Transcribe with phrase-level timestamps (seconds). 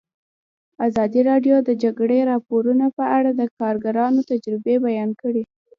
[0.87, 5.43] ازادي راډیو د د جګړې راپورونه په اړه د کارګرانو تجربې بیان کړي.